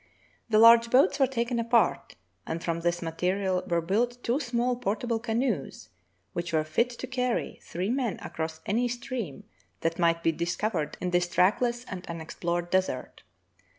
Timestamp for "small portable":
4.39-5.19